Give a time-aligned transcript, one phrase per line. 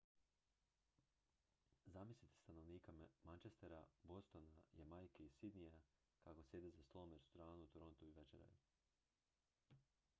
[1.95, 2.93] zamislite stanovnika
[3.27, 3.81] manchestera
[4.11, 5.81] bostona jamajke i sydneya
[6.23, 8.57] kako sjede za stolom u restoranu u torontu i večeraju